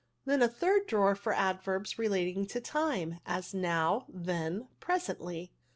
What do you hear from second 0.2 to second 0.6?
Then a